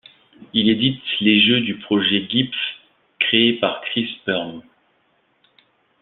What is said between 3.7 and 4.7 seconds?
Kris Burm.